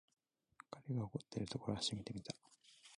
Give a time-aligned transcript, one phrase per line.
[0.71, 2.33] 彼が怒ってるところ初めて見た